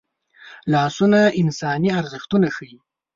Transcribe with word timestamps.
لاسونه 0.71 1.19
انساني 1.41 1.89
ارزښتونه 1.99 2.47
ښيي 2.55 2.77